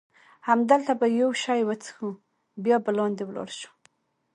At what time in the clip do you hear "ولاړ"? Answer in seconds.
3.25-3.49